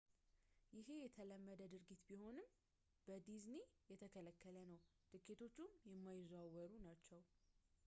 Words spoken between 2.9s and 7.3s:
በዲዝኒ የተከለከለ ነው ትኬቶቹም የማይዘዋወሩ ናቸው